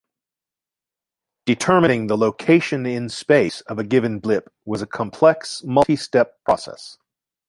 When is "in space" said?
2.87-3.61